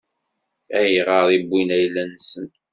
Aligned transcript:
Ayɣer 0.79 1.27
i 1.35 1.39
wwin 1.47 1.69
ayla-nsen? 1.77 2.47